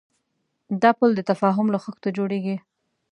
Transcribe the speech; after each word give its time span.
دا 0.81 0.89
پُل 0.97 1.09
د 1.15 1.21
تفاهم 1.29 1.67
له 1.73 1.79
خښتو 1.83 2.09
جوړېږي. 2.17 2.55